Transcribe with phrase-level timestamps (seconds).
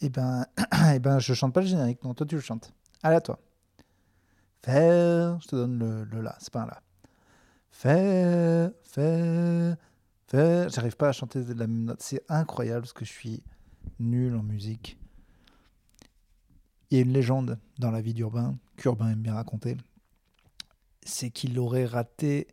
[0.00, 0.46] Eh ben,
[0.94, 2.72] eh ben, je chante pas le générique, non, toi tu le chantes.
[3.02, 3.38] Allez, à toi.
[4.62, 6.82] Faire, je te donne le, le la, c'est pas un la.
[7.70, 9.76] Faire, faire,
[10.26, 10.68] faire.
[10.68, 12.02] J'arrive pas à chanter de la même note.
[12.02, 13.42] C'est incroyable parce que je suis
[13.98, 14.98] nul en musique.
[16.90, 19.76] Il y a une légende dans la vie d'Urbain, qu'Urbain aime bien raconter.
[21.04, 22.48] C'est qu'il aurait raté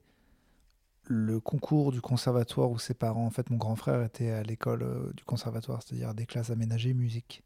[1.08, 4.84] le concours du conservatoire où ses parents, en fait, mon grand frère était à l'école
[4.84, 7.44] euh, du conservatoire, c'est-à-dire des classes aménagées musique.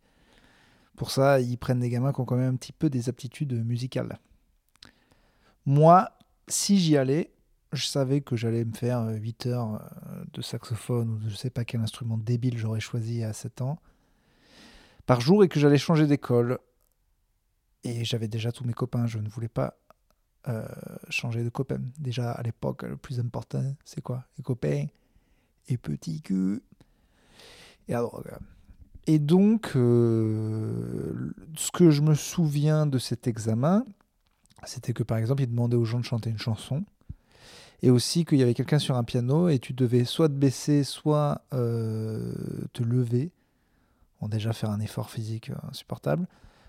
[0.96, 3.54] Pour ça, ils prennent des gamins qui ont quand même un petit peu des aptitudes
[3.66, 4.20] musicales.
[5.66, 6.10] Moi,
[6.48, 7.32] si j'y allais,
[7.72, 11.36] je savais que j'allais me faire 8 euh, heures euh, de saxophone ou de je
[11.36, 13.80] sais pas quel instrument débile j'aurais choisi à 7 ans
[15.06, 16.60] par jour et que j'allais changer d'école.
[17.84, 19.78] Et j'avais déjà tous mes copains, je ne voulais pas
[20.48, 20.66] euh,
[21.10, 21.80] changer de copain.
[22.00, 24.26] Déjà à l'époque, le plus important, c'est quoi?
[24.38, 24.86] Les copains
[25.68, 26.62] et petit cul
[27.88, 28.32] et la drogue.
[29.08, 33.86] Et donc, euh, ce que je me souviens de cet examen,
[34.66, 36.84] c'était que par exemple, il demandait aux gens de chanter une chanson.
[37.84, 40.84] Et aussi qu'il y avait quelqu'un sur un piano et tu devais soit te baisser,
[40.84, 42.34] soit euh,
[42.74, 43.32] te lever.
[44.20, 46.28] Bon, déjà faire un effort physique insupportable.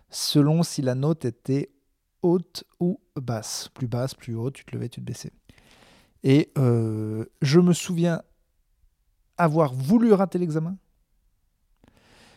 [0.09, 1.71] Selon si la note était
[2.23, 3.69] haute ou basse.
[3.75, 5.33] Plus basse, plus haute, tu te levais, tu te baissais.
[6.23, 8.23] Et euh, je me souviens
[9.37, 10.77] avoir voulu rater l'examen.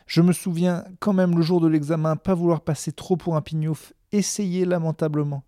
[0.07, 3.41] Je me souviens quand même le jour de l'examen, pas vouloir passer trop pour un
[3.41, 5.43] pignouf, essayer lamentablement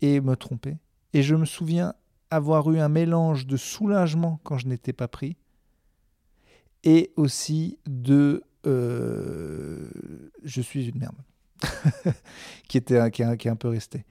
[0.00, 0.78] et me tromper.
[1.12, 1.94] Et je me souviens
[2.30, 5.36] avoir eu un mélange de soulagement quand je n'étais pas pris
[6.84, 9.88] et aussi de euh,
[10.42, 11.16] je suis une merde.
[12.68, 14.04] qui, était, qui, est, qui est un peu resté.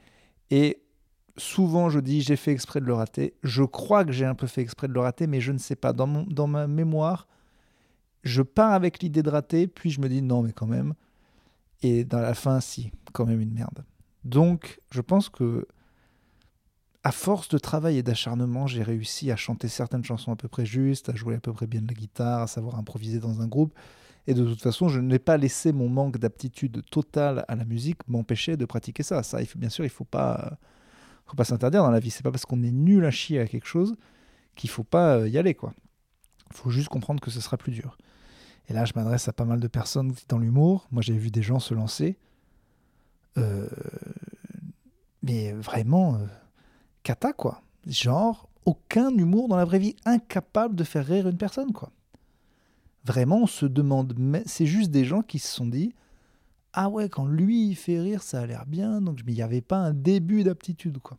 [0.50, 0.84] Et
[1.38, 3.34] souvent, je dis j'ai fait exprès de le rater.
[3.44, 5.76] Je crois que j'ai un peu fait exprès de le rater, mais je ne sais
[5.76, 5.94] pas.
[5.94, 7.28] Dans, dans ma mémoire,
[8.24, 10.94] je pars avec l'idée de rater, puis je me dis non, mais quand même.
[11.82, 13.84] Et dans la fin, si, quand même une merde.
[14.24, 15.68] Donc, je pense que
[17.04, 20.66] à force de travail et d'acharnement, j'ai réussi à chanter certaines chansons à peu près
[20.66, 23.48] justes, à jouer à peu près bien de la guitare, à savoir improviser dans un
[23.48, 23.78] groupe.
[24.28, 28.08] Et de toute façon, je n'ai pas laissé mon manque d'aptitude totale à la musique
[28.08, 29.22] m'empêcher de pratiquer ça.
[29.22, 30.58] Ça, bien sûr, il ne faut pas,
[31.26, 32.10] faut pas s'interdire dans la vie.
[32.10, 33.96] C'est pas parce qu'on est nul à chier à quelque chose
[34.56, 35.56] qu'il faut pas euh, y aller.
[35.56, 35.74] quoi.
[36.52, 37.98] Faut juste comprendre que ce sera plus dur.
[38.70, 40.88] Et là, je m'adresse à pas mal de personnes dans l'humour.
[40.92, 42.18] Moi, j'ai vu des gens se lancer.
[43.38, 43.68] Euh,
[45.22, 46.26] mais vraiment, euh,
[47.04, 47.62] cata, quoi.
[47.88, 51.92] Genre, aucun humour dans la vraie vie, incapable de faire rire une personne, quoi.
[53.06, 55.94] Vraiment, on se demande, mais c'est juste des gens qui se sont dit
[56.72, 59.62] Ah ouais, quand lui il fait rire, ça a l'air bien, donc il n'y avait
[59.62, 61.18] pas un début d'aptitude, quoi.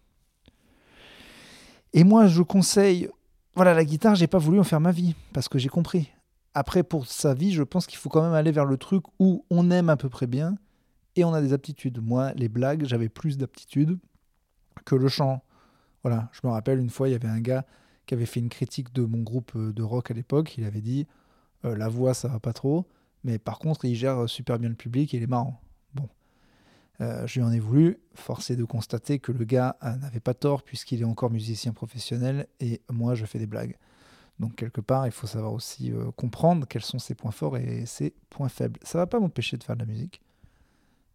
[1.93, 3.09] Et moi, je conseille,
[3.55, 6.11] voilà, la guitare, j'ai pas voulu en faire ma vie, parce que j'ai compris.
[6.55, 9.45] Après, pour sa vie, je pense qu'il faut quand même aller vers le truc où
[9.51, 10.57] on aime à peu près bien
[11.17, 12.01] et on a des aptitudes.
[12.01, 13.99] Moi, les blagues, j'avais plus d'aptitudes
[14.85, 15.43] que le chant.
[16.03, 17.65] Voilà, je me rappelle une fois, il y avait un gars
[18.07, 20.57] qui avait fait une critique de mon groupe euh, de rock à l'époque.
[20.59, 21.07] Il avait dit
[21.65, 22.87] euh, la voix, ça va pas trop.
[23.25, 25.61] Mais par contre, il gère super bien le public et il est marrant.
[25.95, 26.09] Bon.
[27.01, 27.99] Euh, je lui en ai voulu.
[28.15, 32.47] Forcé de constater que le gars euh, n'avait pas tort puisqu'il est encore musicien professionnel
[32.61, 33.77] et moi, je fais des blagues.
[34.41, 38.13] Donc, quelque part, il faut savoir aussi comprendre quels sont ses points forts et ses
[38.31, 38.81] points faibles.
[38.83, 40.21] Ça va pas m'empêcher de faire de la musique,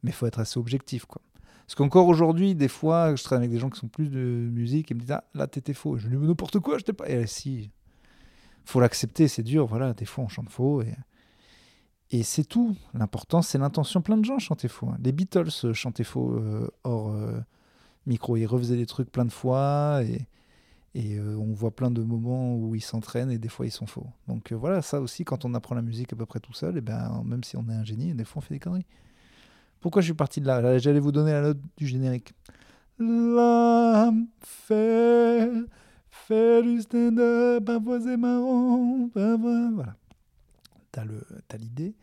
[0.03, 1.03] mais il faut être assez objectif.
[1.03, 1.21] quoi.
[1.69, 4.89] Parce qu'encore aujourd'hui, des fois, je travaille avec des gens qui sont plus de musique
[4.89, 5.99] et me disent Ah, là, t'étais faux.
[5.99, 7.07] Je lui dis N'importe quoi, je t'ai pas.
[7.07, 7.69] Et si,
[8.69, 9.65] faut l'accepter, c'est dur.
[9.65, 10.83] Voilà, des fois on chante faux
[12.11, 12.75] et, c'est tout.
[12.93, 14.01] L'important, c'est l'intention.
[14.01, 14.89] Plein de gens chantaient faux.
[14.89, 14.97] Hein.
[15.03, 17.39] Les Beatles euh, chantaient faux euh, hors euh,
[18.07, 18.35] micro.
[18.35, 20.25] Ils refaisaient des trucs plein de fois et,
[20.95, 24.07] on voit plein de moments où ils s'entraînent et des fois ils sont faux.
[24.27, 26.81] Donc voilà, ça aussi, quand on apprend la musique à peu près tout seul, et
[26.81, 28.85] ben, même si on est un génie, des fois on fait des conneries.
[29.79, 30.77] Pourquoi je suis parti de là?
[30.77, 32.33] J'allais vous donner la note du générique.
[32.97, 35.49] L'âme fait
[36.29, 39.95] Fais du stand-up, parfois c'est marrant, Voilà.
[40.91, 41.95] T'as l'idée.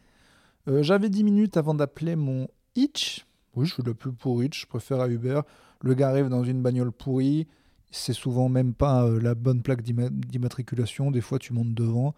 [0.66, 3.24] Euh, J'avais 10 minutes avant d'appeler mon Hitch.
[3.54, 5.42] Oui, je suis le plus pour Hitch, je préfère à Uber.
[5.80, 7.46] Le gars arrive dans une bagnole pourrie.
[7.92, 11.12] C'est souvent même pas euh, la bonne plaque d'immatriculation.
[11.12, 12.12] Des fois, tu montes devant.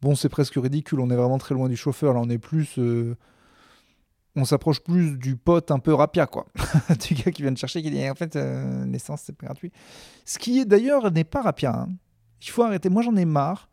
[0.00, 1.00] Bon, c'est presque ridicule.
[1.00, 2.14] On est vraiment très loin du chauffeur.
[2.14, 2.78] Là, on est plus.
[2.78, 3.16] Euh,
[4.36, 6.46] on s'approche plus du pote un peu rapia, quoi.
[7.08, 9.72] du gars qui vient de chercher, qui dit en fait, euh, l'essence, c'est pas gratuit.
[10.24, 11.72] Ce qui est d'ailleurs n'est pas rapia.
[11.72, 11.88] Hein.
[12.42, 12.88] Il faut arrêter.
[12.88, 13.68] Moi, j'en ai marre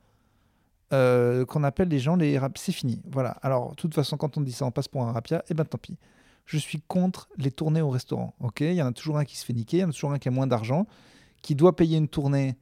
[0.94, 2.58] euh, qu'on appelle les gens les rap.
[2.58, 3.02] C'est fini.
[3.12, 3.32] Voilà.
[3.42, 5.54] Alors, de toute façon, quand on dit ça, on passe pour un rapia, et eh
[5.54, 5.98] ben tant pis.
[6.46, 8.36] Je suis contre les tournées au restaurant.
[8.40, 8.62] Ok?
[8.62, 10.12] Il y en a toujours un qui se fait niquer, il y en a toujours
[10.12, 10.86] un qui a moins d'argent,
[11.42, 12.56] qui doit payer une tournée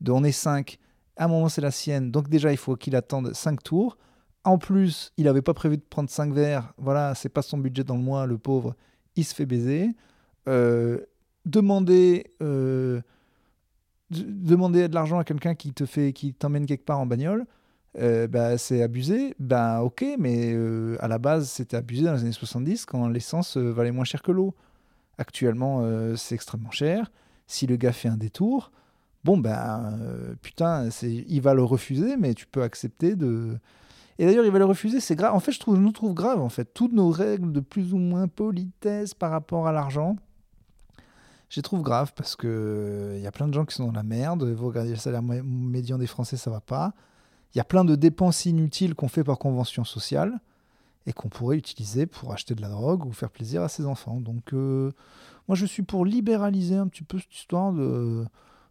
[0.00, 0.78] de on est 5.
[1.16, 2.10] À un moment, c'est la sienne.
[2.10, 3.98] Donc, déjà, il faut qu'il attende 5 tours
[4.46, 6.72] En plus, il n'avait pas prévu de prendre 5 verres.
[6.78, 8.76] Voilà, c'est pas son budget dans le mois, le pauvre.
[9.16, 9.90] Il se fait baiser.
[10.48, 11.00] Euh,
[11.46, 13.00] demander, euh,
[14.10, 17.44] demander de l'argent à quelqu'un qui te fait, qui t'emmène quelque part en bagnole,
[17.98, 19.34] euh, bah, c'est abusé.
[19.40, 23.56] Ben ok, mais euh, à la base, c'était abusé dans les années 70 quand l'essence
[23.56, 24.54] valait moins cher que l'eau.
[25.18, 25.82] Actuellement,
[26.14, 27.10] c'est extrêmement cher.
[27.48, 28.70] Si le gars fait un détour,
[29.24, 29.98] bon ben
[30.42, 33.58] putain, c'est, il va le refuser, mais tu peux accepter de.
[34.18, 35.34] Et d'ailleurs, il va le refuser, c'est grave.
[35.34, 37.98] En fait, je trouve, nous trouve grave en fait toutes nos règles de plus ou
[37.98, 40.16] moins politesse par rapport à l'argent.
[41.48, 43.92] Je les trouve grave parce que il y a plein de gens qui sont dans
[43.92, 44.42] la merde.
[44.44, 46.92] Vous regardez le salaire médian des Français, ça va pas.
[47.54, 50.40] Il y a plein de dépenses inutiles qu'on fait par convention sociale
[51.06, 54.20] et qu'on pourrait utiliser pour acheter de la drogue ou faire plaisir à ses enfants.
[54.20, 54.90] Donc, euh,
[55.46, 58.24] moi, je suis pour libéraliser un petit peu cette histoire de,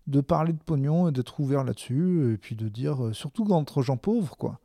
[0.08, 3.82] de parler de pognon et d'être ouvert là-dessus et puis de dire, euh, surtout entre
[3.82, 4.60] gens pauvres, quoi.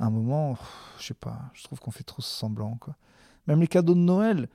[0.00, 0.56] À un moment,
[0.98, 2.96] je sais pas, je trouve qu'on fait trop semblant, quoi.
[3.46, 4.48] Même les cadeaux de Noël,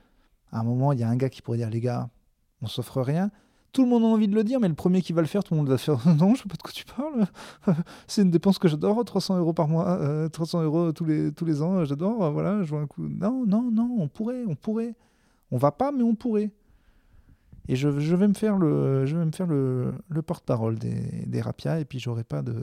[0.52, 2.10] à un moment, il y a un gars qui pourrait dire, les gars,
[2.62, 3.30] on s'offre rien.
[3.72, 5.44] Tout le monde a envie de le dire, mais le premier qui va le faire,
[5.44, 7.26] tout le monde va faire Non, je sais pas de quoi tu parles.
[8.08, 11.44] C'est une dépense que j'adore, 300 euros par mois, euh, 300 euros tous les, tous
[11.44, 12.24] les ans, j'adore.
[12.24, 13.06] euh, Voilà, je vois un coup.
[13.06, 14.94] Non, non, non, on pourrait, on pourrait.
[15.52, 16.50] On va pas, mais on pourrait.
[17.68, 21.24] Et je, je vais me faire le, je vais me faire le, le porte-parole des,
[21.26, 22.54] des rapias, et puis j'aurai pas de.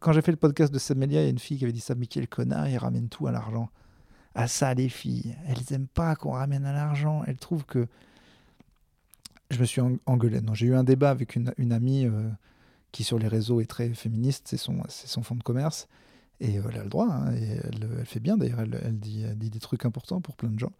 [0.00, 1.80] Quand j'ai fait le podcast de Samelia, il y a une fille qui avait dit
[1.80, 3.70] ça, mais quel connard, il ramène tout à l'argent.
[4.34, 7.22] À ça, les filles, elles aiment pas qu'on ramène à l'argent.
[7.26, 7.86] Elles trouvent que
[9.50, 10.40] je me suis en- engueulé.
[10.42, 12.28] Non, j'ai eu un débat avec une, amie euh,
[12.92, 15.88] qui sur les réseaux est très féministe, c'est son, son fonds de commerce.
[16.40, 18.98] Et euh, elle a le droit, hein, et elle, elle fait bien d'ailleurs, elle, elle
[18.98, 20.72] dit, des trucs importants pour plein de gens.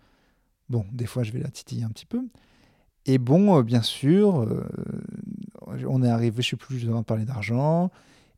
[0.68, 2.22] Bon, des fois je vais la titiller un petit peu.
[3.06, 4.46] Et bon, euh, bien sûr,
[5.66, 7.90] on est arrivé, je sais plus, je devais parler d'argent.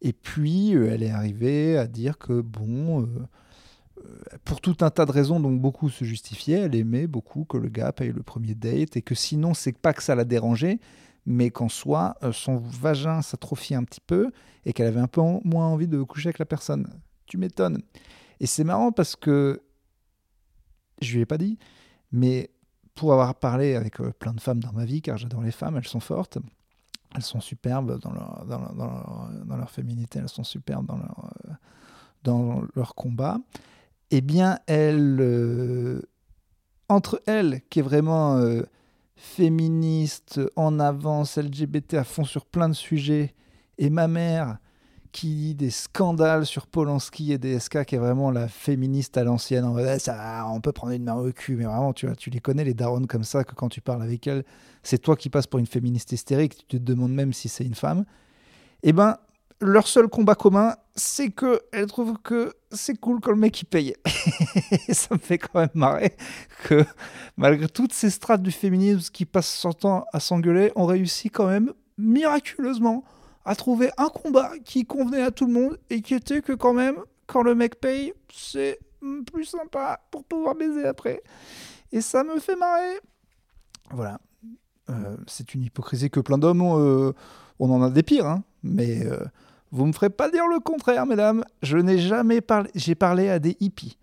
[0.03, 3.07] Et puis, euh, elle est arrivée à dire que, bon, euh,
[4.05, 7.57] euh, pour tout un tas de raisons, donc beaucoup se justifiaient, elle aimait beaucoup que
[7.57, 10.81] le gars paye le premier date et que sinon, c'est pas que ça la dérangeait,
[11.25, 14.33] mais qu'en soi, son vagin s'atrophiait un petit peu
[14.65, 16.89] et qu'elle avait un peu moins envie de coucher avec la personne.
[17.27, 17.81] Tu m'étonnes.
[18.41, 19.63] Et c'est marrant parce que
[21.01, 21.61] je lui ai pas dit,
[22.11, 22.51] mais
[22.97, 25.87] pour avoir parlé avec plein de femmes dans ma vie, car j'adore les femmes, elles
[25.87, 26.39] sont fortes,
[27.15, 31.31] elles sont superbes dans leur, dans leur, dans leur, féminité, elles sont superbes dans leur,
[31.47, 31.53] euh,
[32.23, 33.39] dans leur combat.
[34.11, 36.01] Eh bien, euh,
[36.89, 38.63] entre elles, qui est vraiment euh,
[39.17, 43.35] féministe, en avance, LGBT à fond sur plein de sujets,
[43.79, 44.59] et ma mère
[45.13, 49.65] qui dit des scandales sur Polanski et DSK, qui est vraiment la féministe à l'ancienne,
[49.79, 50.11] Eh,
[50.47, 53.23] on peut prendre une main au cul, mais vraiment, tu, les connais, les darons comme
[53.23, 54.43] ça, que quand tu parles avec elles,
[54.83, 57.75] c'est toi qui passes pour une féministe hystérique, tu te demandes même si c'est une
[57.75, 58.05] femme.
[58.83, 59.19] Eh ben,
[59.61, 63.67] leur seul combat commun, c'est que elles trouvent que c'est cool quand le mec il
[63.67, 63.95] paye.
[64.89, 66.17] Et ça me fait quand même marrer
[66.65, 66.85] que
[67.37, 71.47] malgré toutes ces strates du féminisme qui passent son temps à s'engueuler, on réussit quand
[71.47, 73.05] même miraculeusement
[73.45, 76.73] à trouver un combat qui convenait à tout le monde et qui était que quand
[76.73, 76.97] même,
[77.27, 78.79] quand le mec paye, c'est
[79.33, 81.23] plus sympa pour pouvoir baiser après.
[81.91, 83.01] Et ça me fait marrer.
[83.91, 84.21] Voilà.
[84.91, 86.79] Euh, c'est une hypocrisie que plein d'hommes ont.
[86.79, 87.13] euh,
[87.59, 88.43] on en a des pires, hein.
[88.63, 89.19] mais euh,
[89.71, 91.45] vous me ferez pas dire le contraire, mesdames.
[91.63, 92.71] Je n'ai jamais parlé.
[92.75, 93.99] J'ai parlé à des hippies.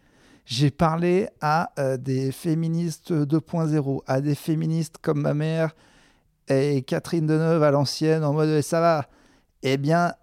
[0.45, 5.75] J'ai parlé à euh, des féministes 2.0, à des féministes comme ma mère
[6.47, 9.05] et Catherine Deneuve à l'ancienne, en mode ça va.
[9.63, 10.13] Eh bien,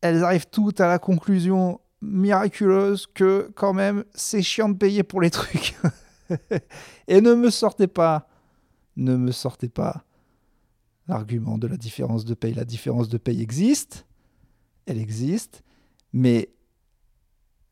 [0.00, 5.20] elles arrivent toutes à la conclusion miraculeuse que quand même c'est chiant de payer pour
[5.20, 5.76] les trucs.
[7.08, 8.28] et ne me sortez pas,
[8.96, 10.04] ne me sortez pas
[11.08, 12.54] l'argument de la différence de paye.
[12.54, 14.06] La différence de paye existe,
[14.86, 15.62] elle existe,
[16.12, 16.50] mais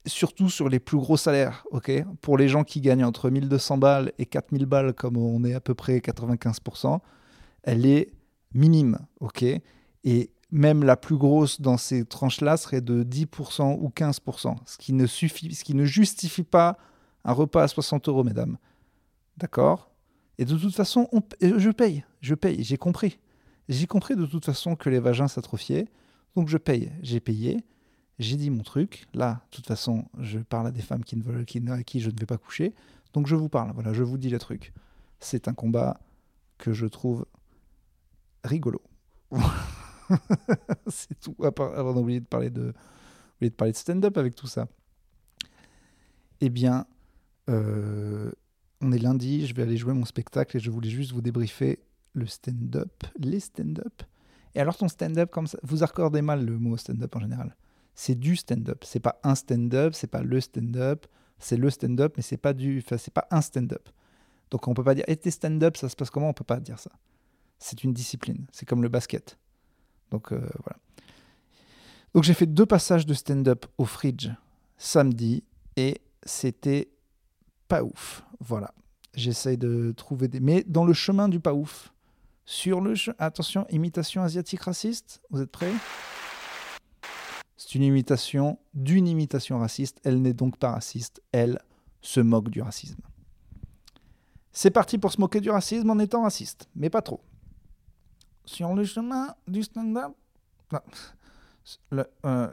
[0.06, 1.90] surtout sur les plus gros salaires, ok?
[2.20, 5.60] Pour les gens qui gagnent entre 1200 balles et 4000 balles, comme on est à
[5.60, 7.00] peu près 95%,
[7.62, 8.12] elle est
[8.54, 9.44] minime, ok?
[10.04, 14.92] Et même la plus grosse dans ces tranches-là serait de 10% ou 15%, ce qui
[14.92, 16.76] ne suffit, ce qui ne justifie pas
[17.24, 18.56] un repas à 60 euros, mesdames.
[19.36, 19.90] D'accord?
[20.38, 21.08] Et de toute façon,
[21.40, 23.18] je paye, je paye, j'ai compris.
[23.68, 25.86] J'ai compris de toute façon que les vagins s'atrophiaient,
[26.34, 26.90] donc je paye.
[27.02, 27.64] J'ai payé,
[28.18, 29.06] j'ai dit mon truc.
[29.14, 32.18] Là, de toute façon, je parle à des femmes qui ne à qui je ne
[32.18, 32.74] vais pas coucher,
[33.12, 33.72] donc je vous parle.
[33.74, 34.72] Voilà, je vous dis le truc.
[35.20, 36.00] C'est un combat
[36.58, 37.26] que je trouve
[38.42, 38.80] rigolo.
[40.86, 41.36] c'est tout.
[41.42, 42.72] Avant d'oublier de parler de,
[43.40, 44.66] de parler de stand-up avec tout ça.
[46.40, 46.86] Eh bien,
[47.48, 48.30] euh,
[48.80, 51.80] on est lundi, je vais aller jouer mon spectacle et je voulais juste vous débriefer
[52.14, 54.02] le stand-up, les stand-up.
[54.54, 57.56] Et alors ton stand-up, comme ça, vous accordez mal le mot stand-up en général.
[57.94, 58.84] C'est du stand-up.
[58.84, 61.06] C'est pas un stand-up, c'est pas le stand-up.
[61.38, 63.88] C'est le stand-up, mais c'est pas du, c'est pas un stand-up.
[64.50, 66.28] Donc on peut pas dire, et tes stand-up, ça se passe comment?
[66.28, 66.90] On peut pas dire ça.
[67.58, 68.46] C'est une discipline.
[68.52, 69.38] C'est comme le basket.
[70.10, 70.78] Donc euh, voilà.
[72.14, 74.28] Donc j'ai fait deux passages de stand-up au Fridge
[74.76, 75.44] samedi
[75.76, 76.90] et c'était
[77.68, 78.24] pas ouf.
[78.40, 78.74] Voilà.
[79.14, 80.40] J'essaye de trouver des.
[80.40, 81.92] Mais dans le chemin du pas ouf.
[82.44, 82.94] Sur le.
[83.18, 85.20] Attention, imitation asiatique raciste.
[85.30, 85.72] Vous êtes prêts?
[87.56, 90.00] C'est une imitation d'une imitation raciste.
[90.02, 91.22] Elle n'est donc pas raciste.
[91.30, 91.60] Elle
[92.00, 93.00] se moque du racisme.
[94.52, 97.20] C'est parti pour se moquer du racisme en étant raciste, mais pas trop.
[98.44, 100.12] Sur le chemin du stand-up.
[102.24, 102.52] Euh,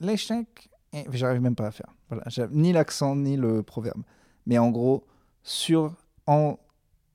[0.00, 0.70] l'échec.
[1.12, 1.94] J'arrive même pas à faire.
[2.08, 4.02] Voilà, ni l'accent, ni le proverbe.
[4.46, 5.06] Mais en gros,
[5.42, 5.94] sur
[6.26, 6.58] en,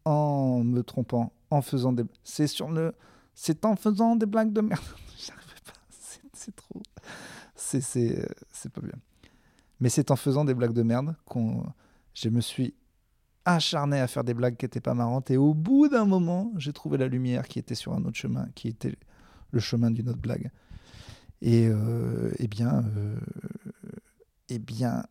[0.05, 2.93] en me trompant, en faisant des c'est sur le
[3.33, 4.83] c'est en faisant des blagues de merde.
[5.17, 5.73] J'arrivais pas,
[6.33, 6.81] c'est trop
[7.81, 8.99] c'est c'est pas bien.
[9.79, 11.63] Mais c'est en faisant des blagues de merde qu'on
[12.13, 12.73] je me suis
[13.45, 16.73] acharné à faire des blagues qui étaient pas marrantes et au bout d'un moment, j'ai
[16.73, 18.95] trouvé la lumière qui était sur un autre chemin, qui était
[19.51, 20.49] le chemin d'une autre blague.
[21.41, 23.19] Et euh, eh bien, euh,
[24.49, 25.03] eh bien,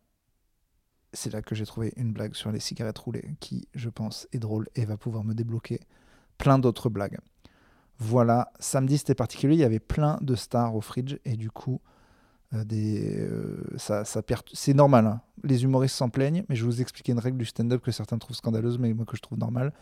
[1.13, 4.39] c'est là que j'ai trouvé une blague sur les cigarettes roulées qui, je pense, est
[4.39, 5.79] drôle et va pouvoir me débloquer
[6.37, 7.19] plein d'autres blagues.
[7.99, 11.79] Voilà, samedi c'était particulier, il y avait plein de stars au fridge et du coup,
[12.53, 14.03] des, euh, ça,
[14.53, 15.07] c'est normal.
[15.07, 15.21] Hein.
[15.43, 18.35] Les humoristes s'en plaignent, mais je vous expliquer une règle du stand-up que certains trouvent
[18.35, 19.73] scandaleuse, mais moi que je trouve normale.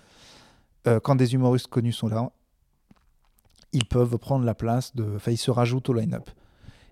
[0.88, 2.32] Euh, quand des humoristes connus sont là,
[3.74, 5.16] ils peuvent prendre la place de.
[5.16, 6.30] Enfin, ils se rajoutent au line-up.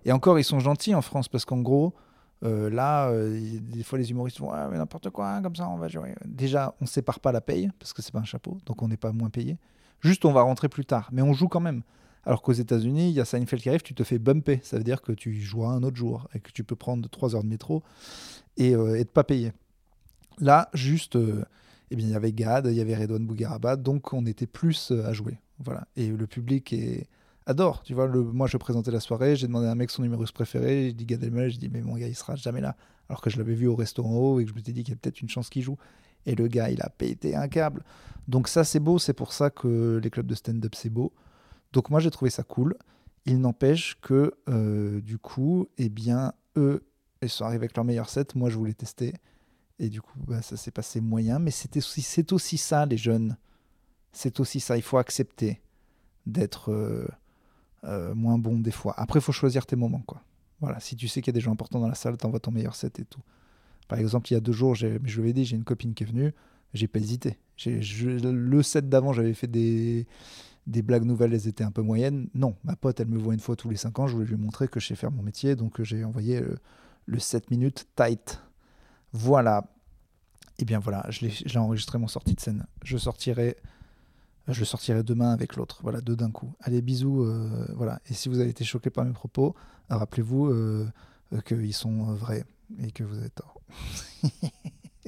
[0.04, 1.94] Et encore, ils sont gentils en France parce qu'en gros,
[2.42, 5.88] euh, là, euh, des fois, les humoristes font mais n'importe quoi, comme ça, on va
[5.88, 6.14] jouer.
[6.24, 8.88] Déjà, on ne sépare pas la paye, parce que c'est pas un chapeau, donc on
[8.88, 9.58] n'est pas moins payé.
[10.00, 11.82] Juste, on va rentrer plus tard, mais on joue quand même.
[12.24, 14.60] Alors qu'aux États-Unis, il y a Seinfeld qui arrive, tu te fais bumper.
[14.62, 17.34] Ça veut dire que tu joues un autre jour et que tu peux prendre 3
[17.34, 17.82] heures de métro
[18.56, 19.52] et, euh, et pas payer.
[20.38, 21.16] Là, juste,
[21.90, 24.90] eh bien, il y avait Gad, il y avait Redouane Bougueraba, donc on était plus
[24.90, 25.38] à jouer.
[25.58, 25.86] Voilà.
[25.96, 26.74] Et le public
[27.46, 27.82] adore.
[27.82, 30.86] Tu vois, moi, je présentais la soirée, j'ai demandé à un mec son numéro préféré,
[30.86, 32.76] j'ai dit Gad Elmaleh, j'ai dit mais mon gars, il sera jamais là.
[33.08, 34.94] Alors que je l'avais vu au restaurant haut et que je me suis dit qu'il
[34.94, 35.76] y a peut-être une chance qu'il joue.
[36.26, 37.82] Et le gars, il a pété un câble.
[38.28, 41.12] Donc ça, c'est beau, c'est pour ça que les clubs de stand-up, c'est beau.
[41.72, 42.76] Donc moi, j'ai trouvé ça cool.
[43.26, 46.84] Il n'empêche que, euh, du coup, eh bien, eux,
[47.22, 48.34] ils sont arrivés avec leur meilleur set.
[48.34, 49.14] Moi, je voulais tester.
[49.78, 51.38] Et du coup, bah, ça s'est passé moyen.
[51.38, 53.36] Mais c'est aussi ça, les jeunes.
[54.12, 54.76] C'est aussi ça.
[54.76, 55.60] Il faut accepter
[56.26, 56.72] d'être...
[56.72, 57.06] Euh,
[57.84, 58.94] euh, moins bon des fois.
[58.98, 60.02] Après, il faut choisir tes moments.
[60.06, 60.22] quoi.
[60.60, 62.50] Voilà, si tu sais qu'il y a des gens importants dans la salle, t'envoies ton
[62.50, 63.22] meilleur set et tout.
[63.88, 66.04] Par exemple, il y a deux jours, je lui ai dit, j'ai une copine qui
[66.04, 66.32] est venue,
[66.74, 67.38] j'ai pas hésité.
[67.66, 70.06] le set d'avant, j'avais fait des,
[70.70, 72.28] des blagues nouvelles, elles étaient un peu moyennes.
[72.34, 74.36] Non, ma pote, elle me voit une fois tous les cinq ans, je voulais lui
[74.36, 76.58] montrer que je sais faire mon métier, donc euh, j'ai envoyé le,
[77.06, 78.40] le 7 minutes tight.
[79.12, 79.64] Voilà.
[80.58, 82.66] Et eh bien voilà, je l'ai enregistré mon sortie de scène.
[82.84, 83.56] Je sortirai
[84.52, 85.80] je sortirai demain avec l'autre.
[85.82, 86.52] Voilà, deux d'un coup.
[86.60, 87.22] Allez, bisous.
[87.22, 88.00] Euh, voilà.
[88.08, 89.54] Et si vous avez été choqué par mes propos,
[89.88, 90.88] rappelez-vous euh,
[91.32, 92.44] euh, qu'ils sont vrais
[92.78, 93.60] et que vous avez tort.